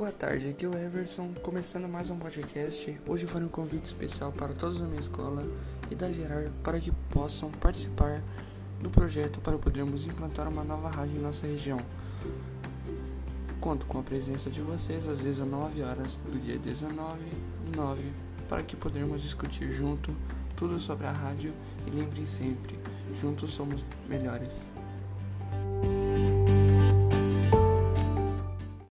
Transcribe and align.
Boa 0.00 0.12
tarde, 0.12 0.48
aqui 0.48 0.64
é 0.64 0.68
o 0.68 0.74
Everson, 0.74 1.34
começando 1.42 1.86
mais 1.86 2.08
um 2.08 2.16
podcast. 2.16 2.98
Hoje 3.06 3.26
foi 3.26 3.44
um 3.44 3.48
convite 3.48 3.84
especial 3.84 4.32
para 4.32 4.54
todos 4.54 4.80
da 4.80 4.86
minha 4.86 4.98
escola 4.98 5.46
e 5.90 5.94
da 5.94 6.10
Gerar 6.10 6.50
para 6.64 6.80
que 6.80 6.90
possam 7.10 7.50
participar 7.50 8.22
do 8.80 8.88
projeto 8.88 9.42
para 9.42 9.58
podermos 9.58 10.06
implantar 10.06 10.48
uma 10.48 10.64
nova 10.64 10.88
rádio 10.88 11.18
em 11.18 11.22
nossa 11.22 11.46
região. 11.46 11.84
Conto 13.60 13.84
com 13.84 13.98
a 13.98 14.02
presença 14.02 14.48
de 14.48 14.62
vocês 14.62 15.06
às 15.06 15.18
19 15.18 15.82
horas 15.82 16.18
do 16.32 16.40
dia 16.40 16.58
19 16.58 17.20
9 17.76 18.02
para 18.48 18.62
que 18.62 18.76
podermos 18.76 19.20
discutir 19.20 19.70
junto 19.70 20.16
tudo 20.56 20.80
sobre 20.80 21.08
a 21.08 21.12
rádio 21.12 21.52
e 21.86 21.90
lembrem 21.90 22.24
sempre, 22.24 22.78
juntos 23.12 23.50
somos 23.50 23.84
melhores. 24.08 24.62